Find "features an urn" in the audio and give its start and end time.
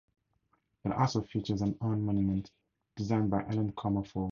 1.21-2.03